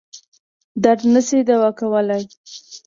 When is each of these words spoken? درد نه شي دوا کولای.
درد 0.83 1.01
نه 1.13 1.21
شي 1.27 1.39
دوا 1.49 1.69
کولای. 1.79 2.23